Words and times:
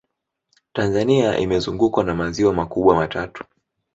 tanzania 0.73 1.37
imezungukwa 1.37 2.03
na 2.03 2.15
maziwa 2.15 2.53
makubwa 2.53 2.95
matatu 2.95 3.43